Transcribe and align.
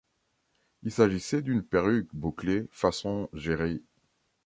Il 0.81 0.91
s'agissait 0.91 1.43
d'une 1.43 1.61
perruque 1.61 2.09
bouclée 2.13 2.65
façon 2.71 3.29
Jheri. 3.33 3.83